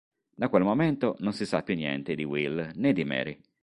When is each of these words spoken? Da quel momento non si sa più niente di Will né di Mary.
Da 0.35 0.49
quel 0.49 0.63
momento 0.63 1.15
non 1.19 1.31
si 1.31 1.45
sa 1.45 1.61
più 1.61 1.75
niente 1.75 2.15
di 2.15 2.23
Will 2.23 2.71
né 2.73 2.91
di 2.91 3.03
Mary. 3.03 3.39